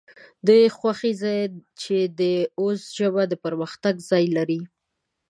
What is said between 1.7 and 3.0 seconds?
چې اوس